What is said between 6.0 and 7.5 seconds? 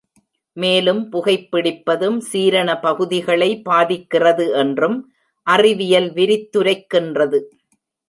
விரித்துரைக்கின்றது.